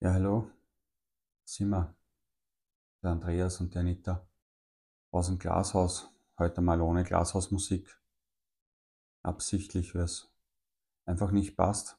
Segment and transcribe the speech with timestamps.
[0.00, 0.48] Ja, hallo,
[1.44, 1.92] sind wir,
[3.02, 4.30] der Andreas und die Anita
[5.10, 6.08] aus dem Glashaus.
[6.38, 8.00] Heute mal ohne Glashausmusik.
[9.24, 10.32] Absichtlich, weil es
[11.04, 11.98] einfach nicht passt.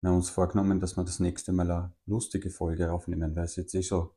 [0.00, 3.56] Wir haben uns vorgenommen, dass wir das nächste Mal eine lustige Folge aufnehmen, weil es
[3.56, 4.16] jetzt eh so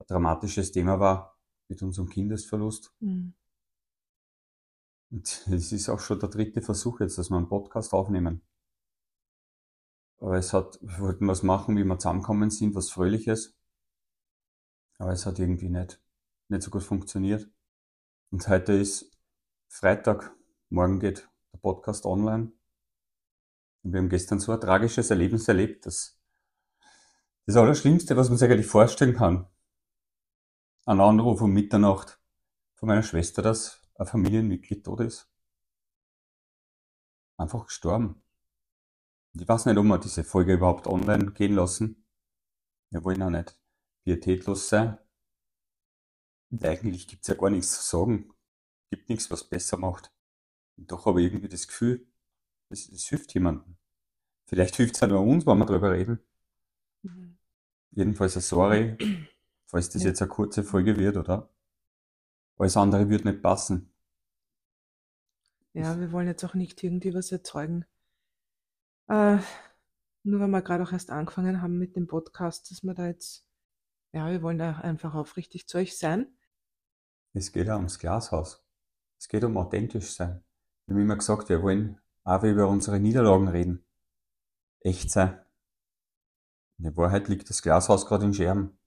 [0.00, 1.38] ein dramatisches Thema war
[1.68, 2.92] mit unserem Kindesverlust.
[2.98, 3.34] Mhm.
[5.12, 8.42] Und es ist auch schon der dritte Versuch jetzt, dass wir einen Podcast aufnehmen.
[10.22, 13.58] Aber es hat, wir wollten was machen, wie wir zusammenkommen sind, was Fröhliches.
[14.98, 16.00] Aber es hat irgendwie nicht,
[16.46, 17.50] nicht so gut funktioniert.
[18.30, 19.18] Und heute ist
[19.66, 20.32] Freitag,
[20.68, 22.52] morgen geht der Podcast online.
[23.82, 26.16] Und wir haben gestern so ein tragisches Erlebnis erlebt, dass
[27.46, 29.48] das Allerschlimmste, was man sich eigentlich vorstellen kann,
[30.86, 32.20] ein Anruf um Mitternacht
[32.74, 35.28] von meiner Schwester, dass ein Familienmitglied tot ist.
[37.36, 38.22] Einfach gestorben.
[39.34, 42.04] Ich weiß nicht, ob wir diese Folge überhaupt online gehen lassen.
[42.90, 43.58] Wir wollen auch nicht
[44.04, 44.98] pietätlos sein.
[46.50, 48.30] Und eigentlich gibt's ja gar nichts zu sagen.
[48.90, 50.12] Gibt nichts, was besser macht.
[50.76, 52.06] Und doch habe ich irgendwie das Gefühl,
[52.68, 53.76] es, es hilft jemandem.
[54.46, 56.20] Vielleicht hilft's ja nur uns, wenn wir drüber reden.
[57.02, 57.38] Mhm.
[57.92, 58.98] Jedenfalls ein Sorry,
[59.66, 60.08] falls das Ja.
[60.10, 61.48] jetzt eine kurze Folge wird, oder?
[62.58, 63.92] Alles andere wird nicht passen.
[65.74, 67.84] Ja, wir wollen jetzt auch nicht irgendwie was erzeugen.
[69.12, 69.42] Äh,
[70.22, 73.46] nur weil wir gerade auch erst angefangen haben mit dem Podcast, dass wir da jetzt,
[74.12, 76.34] ja, wir wollen da einfach aufrichtig zu euch sein.
[77.34, 78.64] Es geht ja ums Glashaus.
[79.18, 80.42] Es geht um authentisch sein.
[80.86, 83.84] Wir haben immer gesagt, wir wollen auch über unsere Niederlagen reden.
[84.80, 85.38] Echt sein.
[86.78, 88.78] In Wahrheit liegt das Glashaus gerade in Scherben.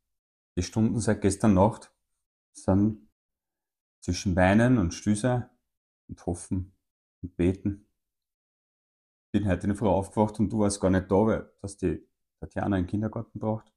[0.58, 1.94] Die Stunden seit gestern Nacht
[2.52, 3.08] sind
[4.00, 5.52] zwischen Weinen und Stüse
[6.08, 6.76] und Hoffen
[7.22, 7.84] und Beten.
[9.36, 12.08] Bin heute in der Früh aufgewacht und du warst gar nicht da, weil dass die
[12.39, 13.69] Tatjana einen Kindergarten braucht.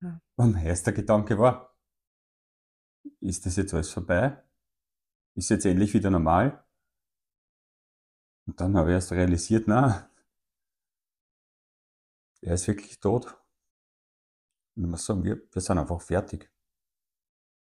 [0.00, 0.18] Ja.
[0.36, 1.76] Und mein erster Gedanke war,
[3.20, 4.42] ist das jetzt alles vorbei?
[5.34, 6.64] Ist jetzt endlich wieder normal?
[8.46, 10.10] Und dann habe ich erst realisiert, na,
[12.40, 13.26] er ist wirklich tot.
[14.74, 16.50] Und ich muss sagen, wir, wir sind einfach fertig.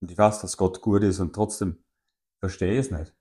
[0.00, 1.82] Und ich weiß, dass Gott gut ist und trotzdem
[2.38, 3.19] verstehe ich es nicht.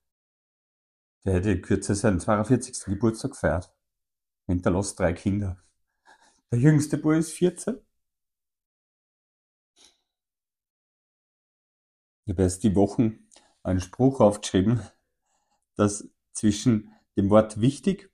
[1.25, 2.85] Der hätte Kürze seinen 42.
[2.85, 3.74] Geburtstag gefeiert.
[4.47, 5.62] Hinterlässt drei Kinder.
[6.52, 7.80] Der jüngste Bub ist 14.
[12.25, 13.28] Ich habe erst die Wochen
[13.63, 14.81] einen Spruch aufgeschrieben,
[15.75, 18.12] dass zwischen dem Wort wichtig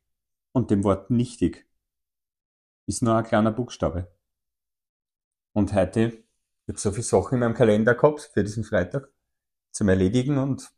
[0.52, 1.68] und dem Wort nichtig
[2.88, 4.14] ist nur ein kleiner Buchstabe.
[5.54, 6.24] Und heute,
[6.66, 9.10] ich habe so viele Sachen in meinem Kalender gehabt für diesen Freitag
[9.72, 10.72] zum Erledigen und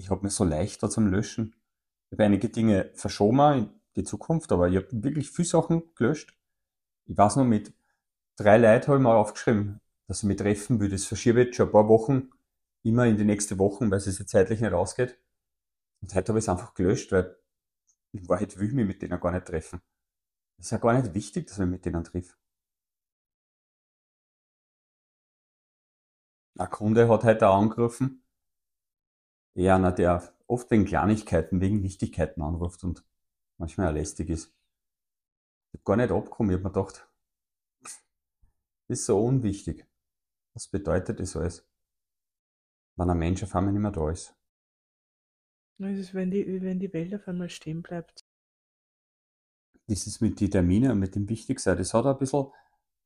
[0.00, 1.54] ich habe mir so leichter zum Löschen.
[2.06, 6.36] Ich habe einige Dinge verschoben in die Zukunft, aber ich habe wirklich viele Sachen gelöscht.
[7.06, 7.72] Ich weiß noch, mit
[8.36, 10.88] drei Leuten habe ich mal aufgeschrieben, dass ich mich treffen will.
[10.88, 12.30] Das verschiebe ich jetzt schon ein paar Wochen
[12.82, 15.18] immer in die nächste Woche, weil es ja zeitlich nicht ausgeht.
[16.00, 17.36] Und heute habe ich es einfach gelöscht, weil
[18.12, 19.82] in Wahrheit will ich mich mit denen gar nicht treffen.
[20.58, 22.38] Es ist ja gar nicht wichtig, dass mich mit denen trifft.
[26.58, 28.19] Ein Kunde hat heute auch angerufen.
[29.54, 33.04] Ja, einer, der oft wegen Kleinigkeiten, wegen Wichtigkeiten anruft und
[33.58, 34.54] manchmal auch lästig ist.
[35.72, 36.50] Ich habe gar nicht abgekommen.
[36.50, 37.08] Ich habe mir gedacht,
[37.82, 38.02] das
[38.88, 39.86] ist so unwichtig.
[40.54, 41.68] Was bedeutet das alles?
[42.96, 44.34] Wenn ein Mensch auf einmal nicht mehr da ist.
[45.78, 48.24] Es ist, wenn die, wenn die Welt auf einmal stehen bleibt.
[49.88, 52.52] Dieses mit den Terminen und mit dem Wichtigsein, das hat ein bisschen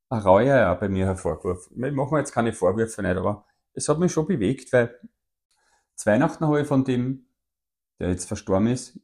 [0.09, 1.83] eine Reue auch bei mir hervorgerufen.
[1.85, 4.99] Ich mache mir jetzt keine Vorwürfe nicht, aber es hat mich schon bewegt, weil
[5.97, 7.27] zu Weihnachten habe ich von dem,
[7.99, 8.99] der jetzt verstorben ist,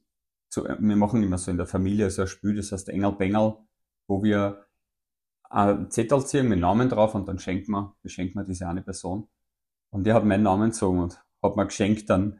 [0.49, 3.55] zu, wir machen immer so in der Familie so ein Spiel, das heißt Engel Bengel,
[4.07, 4.65] wo wir
[5.49, 9.27] einen Zettel ziehen mit Namen drauf und dann schenken wir, beschenken wir diese eine Person.
[9.89, 12.39] Und die hat meinen Namen gezogen und hat mir geschenkt einen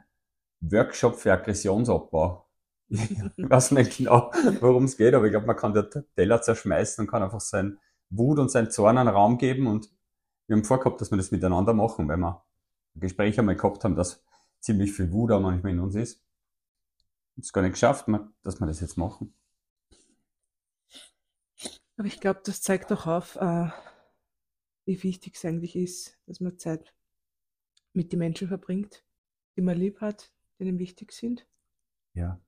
[0.62, 2.48] Workshop für Aggressionsabbau.
[3.38, 7.04] Ich weiß nicht genau, worum es geht, aber ich glaube, man kann den Teller zerschmeißen
[7.04, 7.80] und kann einfach sein
[8.10, 9.90] Wut und sein Zorn einen Raum geben und
[10.48, 12.44] wir haben vorgehabt, dass wir das miteinander machen, weil wir
[12.96, 14.22] ein Gespräch einmal gehabt haben, dass
[14.62, 16.24] ziemlich viel Wut auch manchmal in uns ist.
[17.38, 18.08] Es gar nicht geschafft,
[18.44, 19.34] dass wir das jetzt machen.
[21.98, 23.70] Aber ich glaube, das zeigt auch auf, äh,
[24.86, 26.94] wie wichtig es eigentlich ist, dass man Zeit
[27.94, 29.04] mit den Menschen verbringt,
[29.56, 31.48] die man lieb hat, die einem wichtig sind.
[32.14, 32.40] Ja.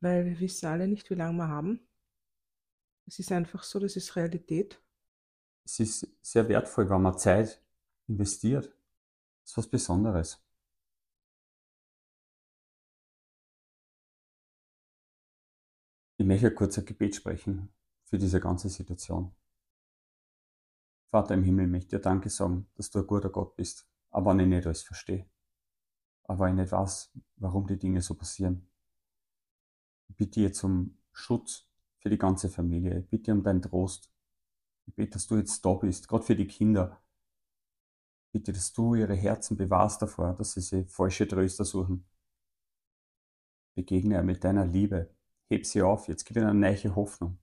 [0.00, 1.80] Weil wir wissen alle nicht, wie lange wir haben.
[3.06, 4.80] Es ist einfach so, das ist Realität.
[5.64, 7.60] Es ist sehr wertvoll, wenn man Zeit
[8.06, 8.66] investiert.
[9.42, 10.42] Das ist was Besonderes.
[16.20, 17.72] Ich möchte kurz ein Gebet sprechen
[18.04, 19.34] für diese ganze Situation.
[21.10, 24.32] Vater im Himmel, ich möchte dir Danke sagen, dass du ein guter Gott bist, aber
[24.32, 25.30] wenn ich nicht alles verstehe.
[26.24, 28.68] Aber ich nicht weiß, warum die Dinge so passieren.
[30.08, 31.66] Ich bitte jetzt um Schutz
[32.00, 32.98] für die ganze Familie.
[32.98, 34.12] Ich bitte um deinen Trost.
[34.84, 37.00] Ich bitte, dass du jetzt da bist, gerade für die Kinder.
[38.26, 42.04] Ich bitte, dass du ihre Herzen bewahrst davor, dass sie sich falsche Tröster suchen.
[43.74, 45.14] Begegne er mit deiner Liebe.
[45.50, 46.06] Heb sie auf.
[46.06, 47.36] Jetzt gib ihnen eine neue Hoffnung.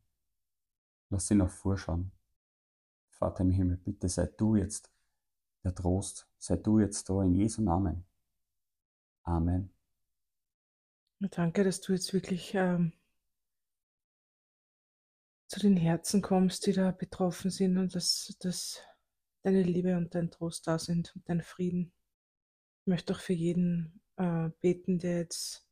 [1.10, 2.12] Lass sie nach vorschauen.
[3.10, 4.90] Vater im Himmel, bitte sei du jetzt
[5.64, 6.28] der Trost.
[6.38, 8.06] Sei du jetzt da in Jesu Namen.
[9.24, 9.70] Amen.
[11.20, 12.94] Danke, dass du jetzt wirklich ähm,
[15.48, 18.82] zu den Herzen kommst, die da betroffen sind und dass, dass
[19.42, 21.92] deine Liebe und dein Trost da sind und dein Frieden.
[22.82, 25.67] Ich möchte auch für jeden äh, beten, der jetzt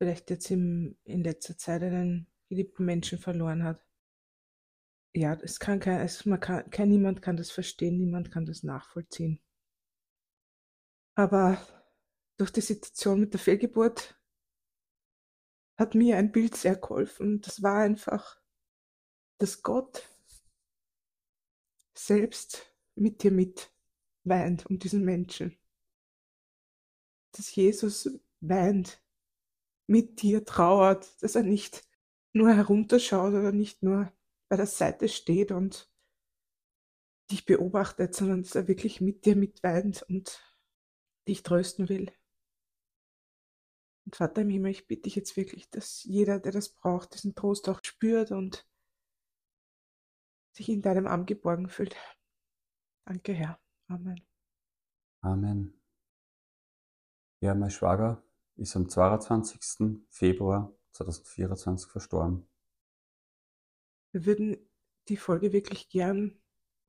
[0.00, 3.84] vielleicht jetzt im, in letzter Zeit einen geliebten Menschen verloren hat.
[5.14, 8.62] Ja, es kann kein, es, man kann, kein, niemand kann das verstehen, niemand kann das
[8.62, 9.40] nachvollziehen.
[11.16, 11.60] Aber
[12.38, 14.18] durch die Situation mit der Fehlgeburt
[15.76, 17.40] hat mir ein Bild sehr geholfen.
[17.42, 18.40] Das war einfach
[19.40, 20.06] dass Gott
[21.94, 23.72] selbst mit dir mit
[24.24, 25.58] weint um diesen Menschen.
[27.32, 28.10] Dass Jesus
[28.40, 29.02] weint,
[29.90, 31.84] mit dir trauert, dass er nicht
[32.32, 34.12] nur herunterschaut oder nicht nur
[34.48, 35.92] bei der Seite steht und
[37.32, 40.40] dich beobachtet, sondern dass er wirklich mit dir mitweint und
[41.26, 42.12] dich trösten will.
[44.06, 47.34] Und Vater im Himmel, ich bitte dich jetzt wirklich, dass jeder, der das braucht, diesen
[47.34, 48.68] Trost auch spürt und
[50.52, 51.96] sich in deinem Arm geborgen fühlt.
[53.06, 53.60] Danke, Herr.
[53.88, 54.20] Amen.
[55.22, 55.80] Amen.
[57.40, 58.22] Ja, mein Schwager
[58.60, 60.04] ist am 22.
[60.10, 62.46] Februar 2024 verstorben.
[64.12, 64.56] Wir würden
[65.08, 66.40] die Folge wirklich gern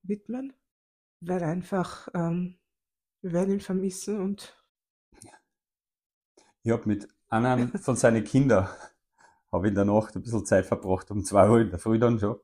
[0.03, 0.53] widmen,
[1.21, 2.59] weil einfach ähm,
[3.21, 4.57] wir werden ihn vermissen und
[6.63, 8.67] ich habe mit einem von seinen Kindern
[9.51, 12.19] habe in der Nacht ein bisschen Zeit verbracht, um zwei Uhr in der Früh dann
[12.19, 12.39] schon.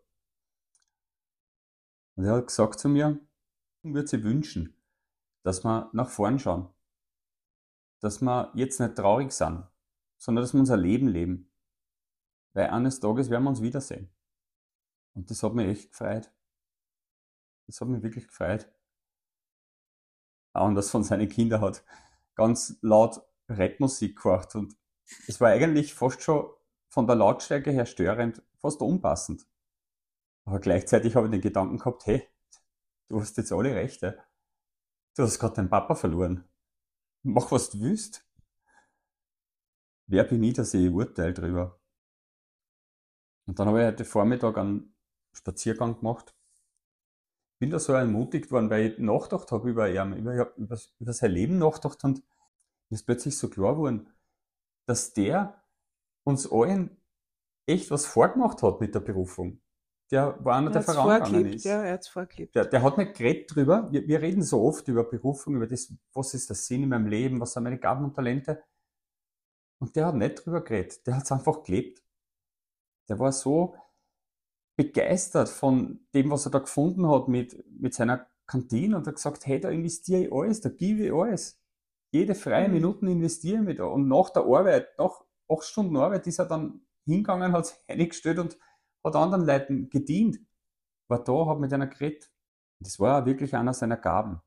[2.15, 3.19] Und er hat gesagt zu mir,
[3.83, 4.75] ich würde sich wünschen,
[5.43, 6.67] dass wir nach vorn schauen.
[7.99, 9.65] Dass wir jetzt nicht traurig sind,
[10.17, 11.51] sondern dass wir unser Leben leben.
[12.53, 14.09] Weil eines Tages werden wir uns wiedersehen.
[15.13, 16.31] Und das hat mich echt gefreut.
[17.67, 18.71] Das hat mich wirklich gefreut.
[20.53, 21.83] Auch das von seinen Kindern hat
[22.35, 24.75] ganz laut Rapmusik gehört und
[25.27, 26.49] es war eigentlich fast schon
[26.89, 29.45] von der Lautstärke her störend, fast unpassend.
[30.45, 32.27] Aber gleichzeitig habe ich den Gedanken gehabt, hey,
[33.09, 34.17] du hast jetzt alle Rechte.
[35.15, 36.43] Du hast gerade deinen Papa verloren.
[37.23, 38.25] Mach, was du willst.
[40.07, 41.79] Wer bin ich, dass ich urteile drüber?
[43.45, 44.95] Und dann habe ich heute Vormittag einen
[45.33, 46.35] Spaziergang gemacht.
[47.59, 51.31] Bin da so ermutigt worden, weil ich nachgedacht habe über ihn, über, über, über sein
[51.31, 52.23] Leben nachgedacht und
[52.89, 54.09] mir ist plötzlich so klar geworden,
[54.85, 55.63] dass der
[56.23, 57.01] uns allen
[57.65, 59.59] echt was vorgemacht hat mit der Berufung
[60.11, 61.65] der war einer, der vorangegangen ist.
[61.65, 62.55] Ja, er hat's vorgelebt.
[62.55, 63.91] Der, der hat nicht geredet drüber.
[63.91, 67.07] Wir, wir reden so oft über Berufung, über das, was ist der Sinn in meinem
[67.07, 68.63] Leben, was sind meine Gaben und Talente.
[69.79, 71.05] Und der hat nicht drüber geredet.
[71.05, 72.01] Der hat's einfach gelebt.
[73.09, 73.75] Der war so
[74.77, 79.45] begeistert von dem, was er da gefunden hat mit, mit seiner Kantine und hat gesagt,
[79.45, 81.59] hey, da investiere ich alles, da gebe ich alles.
[82.11, 82.75] Jede freie mhm.
[82.75, 83.85] Minute investiere ich mich da.
[83.85, 88.39] Und nach der Arbeit, nach acht Stunden Arbeit, ist er dann hingegangen, hat sich eingestellt
[88.39, 88.57] und
[89.03, 90.39] hat anderen Leuten gedient,
[91.07, 92.31] war da, hat mit einer geredet.
[92.79, 94.41] Das war wirklich einer seiner Gaben.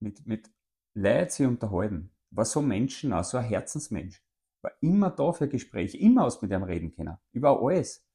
[0.00, 0.50] Mit, mit
[0.94, 2.10] Leid sie unterhalten.
[2.30, 4.22] War so Menschen, so ein Herzensmensch.
[4.62, 7.16] War immer da für Gespräche, immer aus mit ihm reden können.
[7.32, 8.06] Über alles.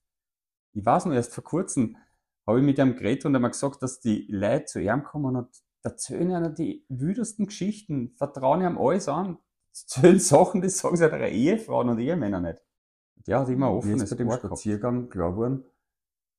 [0.73, 1.97] Ich weiß noch, erst vor kurzem
[2.45, 5.35] habe ich mit ihm geredet und er hat gesagt, dass die Leute zu ihm kommen
[5.35, 5.49] und
[5.83, 9.38] erzählen ihnen die wüdesten Geschichten, vertrauen ihm alles an,
[9.69, 12.61] erzählen Sachen, das sagen sie ihrer Ehefrauen und Ehemänner nicht.
[13.27, 13.99] Der hat immer offen.
[13.99, 15.65] Ist bei dem Spaziergang klar geworden,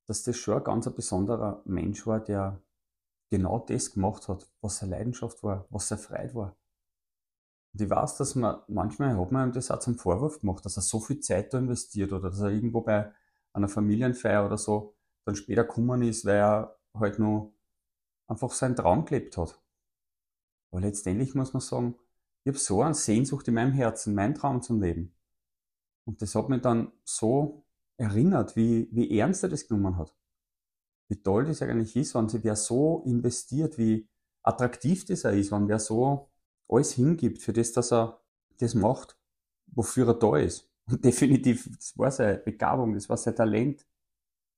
[0.07, 2.61] dass das schon ein ganz ein besonderer Mensch war, der
[3.31, 6.57] genau das gemacht hat, was seine Leidenschaft war, was seine Freude war.
[7.73, 10.77] Und ich weiß, dass man, manchmal hat man ihm das auch zum Vorwurf gemacht, dass
[10.77, 13.13] er so viel Zeit da investiert oder dass er irgendwo bei
[13.53, 17.53] einer Familienfeier oder so dann später gekommen ist, weil er halt nur
[18.27, 19.61] einfach seinen Traum gelebt hat.
[20.73, 21.97] Aber letztendlich muss man sagen,
[22.43, 25.15] ich habe so eine Sehnsucht in meinem Herzen, meinen Traum zum Leben.
[26.11, 27.65] Und das hat mich dann so
[27.97, 30.13] erinnert, wie, wie ernst er das genommen hat.
[31.07, 34.09] Wie toll das eigentlich ist, wenn sich wer so investiert, wie
[34.43, 36.29] attraktiv das er ist, wenn wer so
[36.69, 38.21] alles hingibt für das, dass er
[38.59, 39.17] das macht,
[39.67, 40.69] wofür er da ist.
[40.89, 43.87] Und definitiv, das war seine Begabung, das war sein Talent.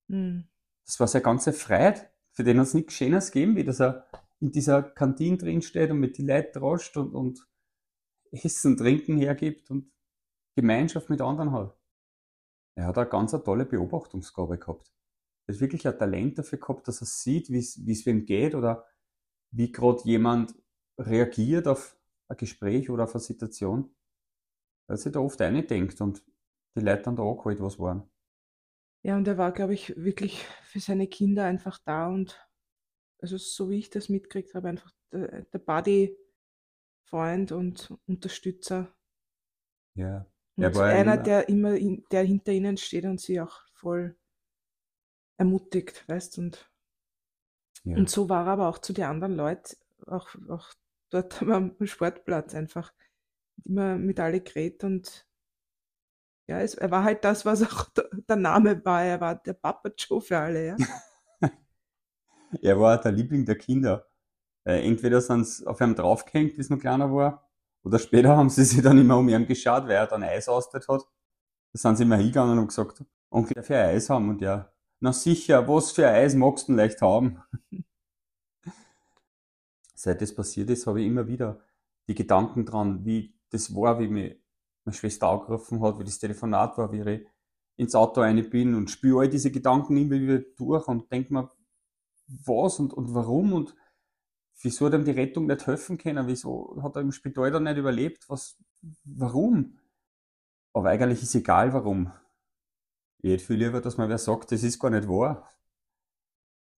[0.08, 0.44] Mhm.
[0.86, 2.10] das war seine ganze Freiheit.
[2.30, 4.06] Für den hat es nichts Schönes gegeben, wie dass er
[4.40, 7.46] in dieser Kantine drin steht und mit die Leuten droscht und, und
[8.30, 9.92] Essen, Trinken hergibt und
[10.54, 11.76] Gemeinschaft mit anderen hat.
[12.76, 14.92] Er hat eine ganz eine tolle Beobachtungsgabe gehabt.
[15.46, 18.86] Er hat wirklich ein Talent dafür gehabt, dass er sieht, wie es wem geht oder
[19.50, 20.54] wie gerade jemand
[20.98, 23.94] reagiert auf ein Gespräch oder auf eine Situation.
[24.88, 26.24] Er hat sich da oft eindenkt und
[26.76, 28.10] die Leute dann da angeholt, was waren.
[29.04, 32.48] Ja, und er war, glaube ich, wirklich für seine Kinder einfach da und
[33.20, 38.92] also so wie ich das mitgekriegt habe, einfach der, der Buddy-Freund und Unterstützer.
[39.94, 40.26] Ja.
[40.56, 44.16] Und Er war einer, der immer, in, der hinter ihnen steht und sie auch voll
[45.36, 46.70] ermutigt, weißt und,
[47.84, 47.96] ja.
[47.96, 50.72] und so war er aber auch zu den anderen Leuten, auch, auch
[51.10, 52.92] dort am Sportplatz einfach
[53.64, 55.26] immer mit alle geredet und
[56.48, 57.88] ja, es, er war halt das, was auch
[58.28, 59.04] der, Name war.
[59.04, 60.76] Er war der Papa Joe für alle, ja.
[62.62, 64.06] er war der Liebling der Kinder.
[64.64, 67.50] Äh, entweder sind sie auf ihm draufgehängt, bis man kleiner war,
[67.84, 70.88] oder später haben sie sich dann immer um ihn geschaut, weil er dann Eis ausgeteilt
[70.88, 71.08] hat.
[71.72, 74.28] Da sind sie immer hingegangen und gesagt, Onkel, darf ich Eis haben?
[74.28, 74.70] Und ja,
[75.00, 77.42] na sicher, was für Eis magst du denn leicht haben?
[79.94, 81.60] Seit das passiert ist, habe ich immer wieder
[82.08, 84.36] die Gedanken dran, wie das war, wie mich
[84.84, 87.26] meine Schwester angerufen hat, wie das Telefonat war, wie ich
[87.76, 91.50] ins Auto rein bin und spüre all diese Gedanken immer wieder durch und denke mir,
[92.26, 93.74] was und, und warum und
[94.60, 97.78] wieso hat ihm die Rettung nicht helfen können, wieso hat er im Spital dann nicht
[97.78, 98.58] überlebt, was,
[99.04, 99.78] warum?
[100.72, 102.12] Aber eigentlich ist egal warum.
[103.18, 105.48] Ich hätte viel lieber, dass man wer sagt, das ist gar nicht wahr.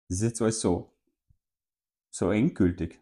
[0.09, 0.93] Das ist jetzt alles so,
[2.11, 3.01] so endgültig.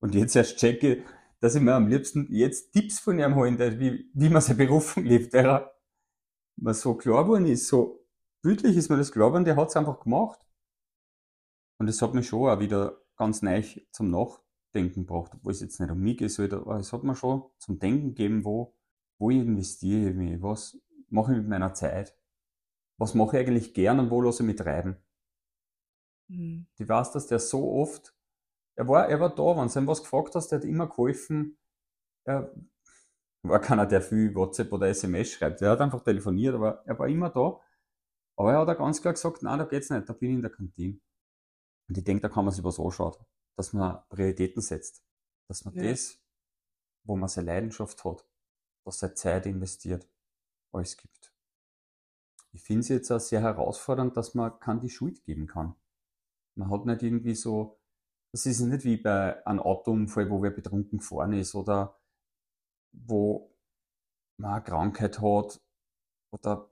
[0.00, 1.04] Und jetzt erst checke,
[1.40, 5.04] dass ich mir am liebsten jetzt Tipps von ihm holen wie, wie man seine Berufung
[5.04, 5.74] lebt, der er
[6.56, 8.06] mir so klar geworden ist, so
[8.42, 10.44] bildlich ist mir das klar geworden, der hat es einfach gemacht.
[11.78, 15.80] Und es hat mich schon auch wieder ganz neu zum Nachdenken gebracht, obwohl es jetzt
[15.80, 18.74] nicht um mich geht, aber es hat mir schon zum Denken gegeben, wo,
[19.18, 22.16] wo investiere ich mich, was mache ich mit meiner Zeit,
[22.98, 24.96] was mache ich eigentlich gern und wo lasse ich mich treiben.
[26.28, 26.66] Mhm.
[26.76, 28.14] Ich weiß, dass der so oft,
[28.76, 31.58] er war, er war da, wenn du ihm was gefragt hast, der hat immer geholfen.
[32.24, 32.52] Er
[33.42, 35.62] war keiner, der viel WhatsApp oder SMS schreibt.
[35.62, 37.60] Er hat einfach telefoniert, aber er war immer da.
[38.36, 40.42] Aber er hat auch ganz klar gesagt, nein, da geht's nicht, da bin ich in
[40.42, 40.98] der Kantine.
[41.88, 43.24] Und ich denke, da kann man sich was anschauen,
[43.56, 45.04] dass man Prioritäten setzt.
[45.48, 45.90] Dass man Ja.
[45.90, 46.18] das,
[47.04, 48.26] wo man seine Leidenschaft hat,
[48.84, 50.08] dass seine Zeit investiert,
[50.72, 51.32] alles gibt.
[52.52, 55.74] Ich finde es jetzt auch sehr herausfordernd, dass man kann die Schuld geben kann.
[56.54, 57.80] Man hat nicht irgendwie so,
[58.30, 62.00] das ist nicht wie bei einem Autounfall, wo wer betrunken gefahren ist oder
[62.92, 63.52] wo
[64.36, 65.60] man eine Krankheit hat
[66.30, 66.70] oder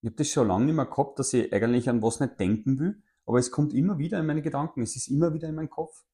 [0.00, 2.78] ich habe das schon lange nicht mehr gehabt, dass ich eigentlich an was nicht denken
[2.80, 5.70] will, aber es kommt immer wieder in meine Gedanken, es ist immer wieder in meinem
[5.70, 6.04] Kopf.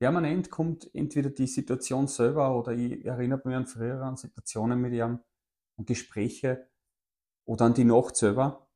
[0.00, 5.20] Permanent kommt entweder die Situation selber oder ich erinnere mich an frühere Situationen mit ihm,
[5.76, 6.68] an Gespräche
[7.44, 8.68] oder an die Nacht selber.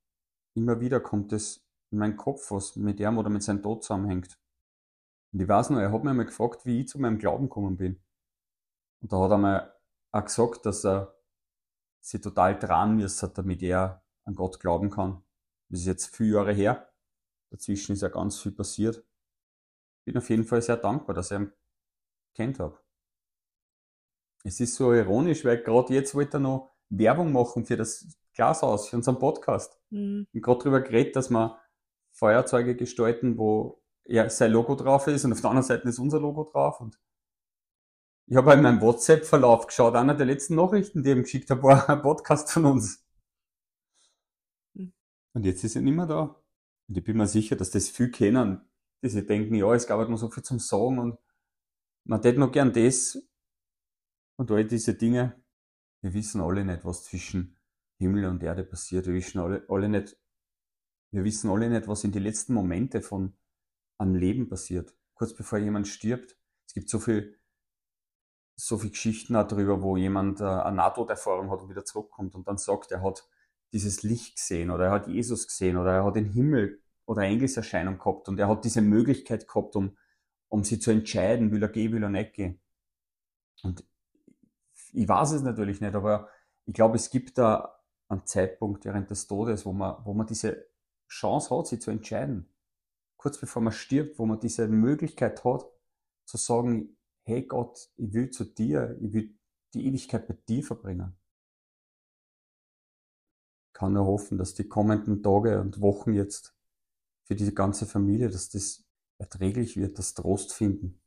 [0.54, 4.38] Immer wieder kommt es in meinen Kopf, was mit ihm oder mit seinem Tod zusammenhängt.
[5.32, 7.76] Und ich weiß noch, er hat mich einmal gefragt, wie ich zu meinem Glauben gekommen
[7.76, 8.00] bin.
[9.02, 9.75] Und da hat er mir
[10.12, 11.14] auch gesagt, dass er
[12.00, 15.23] sich total dran müsste, damit er an Gott glauben kann.
[15.68, 16.86] Das ist jetzt viele Jahre her.
[17.50, 19.05] Dazwischen ist ja ganz viel passiert.
[20.05, 21.53] Bin auf jeden Fall sehr dankbar, dass ich ihn
[22.35, 22.79] kennt habe.
[24.45, 28.88] Es ist so ironisch, weil gerade jetzt wollte er noch Werbung machen für das Glashaus,
[28.88, 29.81] für unseren Podcast.
[29.91, 30.26] Mhm.
[30.33, 31.59] Und gerade darüber geredet, dass wir
[32.12, 36.21] Feuerzeuge gestalten, wo ja, sein Logo drauf ist und auf der anderen Seite ist unser
[36.21, 36.81] Logo drauf.
[36.81, 37.00] Und
[38.29, 41.62] ich habe in meinem WhatsApp-Verlauf geschaut, einer der letzten Nachrichten, die ich ihm geschickt habe,
[41.62, 43.05] war ein Podcast von uns.
[44.75, 44.93] Mhm.
[45.33, 46.41] Und jetzt ist er nicht mehr da.
[46.88, 48.61] Und ich bin mir sicher, dass das viel kennen,
[49.02, 51.19] die sich denken, ja, es gab halt noch so viel zum Sagen und
[52.05, 53.19] man tät noch gern das
[54.37, 55.43] und all diese Dinge.
[56.02, 57.57] Wir wissen alle nicht, was zwischen
[57.99, 59.07] Himmel und Erde passiert.
[59.07, 60.16] Wir wissen alle, alle nicht,
[61.11, 63.37] wir wissen alle nicht, was in die letzten Momente von
[63.99, 64.95] am Leben passiert.
[65.14, 66.37] Kurz bevor jemand stirbt.
[66.66, 67.40] Es gibt so viel,
[68.57, 72.47] so viel Geschichten auch darüber, wo jemand äh, eine Nahtoderfahrung hat und wieder zurückkommt und
[72.47, 73.26] dann sagt, er hat
[73.76, 77.99] dieses Licht gesehen oder er hat Jesus gesehen oder er hat den Himmel oder Engelserscheinung
[77.99, 79.97] gehabt und er hat diese Möglichkeit gehabt, um,
[80.49, 82.59] um sie zu entscheiden, will er gehen, will er nicht gehen.
[83.62, 83.85] Und
[84.92, 86.28] ich weiß es natürlich nicht, aber
[86.64, 90.66] ich glaube, es gibt da einen Zeitpunkt während des Todes, wo man, wo man diese
[91.06, 92.49] Chance hat, sie zu entscheiden.
[93.18, 95.66] Kurz bevor man stirbt, wo man diese Möglichkeit hat,
[96.25, 99.38] zu sagen, hey Gott, ich will zu dir, ich will
[99.75, 101.14] die Ewigkeit mit dir verbringen.
[103.76, 106.54] Kann nur hoffen, dass die kommenden Tage und Wochen jetzt
[107.25, 108.85] für die ganze Familie, dass das
[109.18, 110.99] erträglich wird, das Trost finden.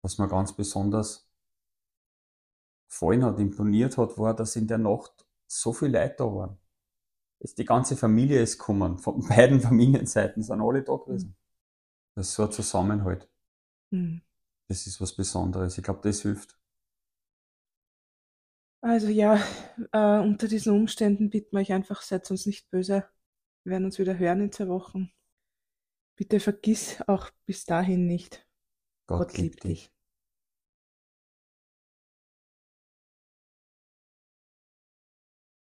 [0.00, 1.28] Was mir ganz besonders
[2.88, 6.58] gefallen hat, imponiert hat, war, dass in der Nacht so viele Leute da waren.
[7.40, 11.36] Jetzt die ganze Familie ist gekommen, von beiden Familienseiten sind alle da gewesen.
[12.14, 13.28] Das ist so ein Zusammenhalt.
[13.90, 14.22] Mhm.
[14.68, 15.76] Das ist was Besonderes.
[15.76, 16.58] Ich glaube, das hilft.
[18.82, 19.40] Also ja,
[19.92, 23.08] äh, unter diesen Umständen bitten wir euch einfach, seid uns nicht böse.
[23.64, 25.12] Wir werden uns wieder hören in zwei Wochen.
[26.16, 28.44] Bitte vergiss auch bis dahin nicht.
[29.06, 29.91] Gott, Gott liebt dich.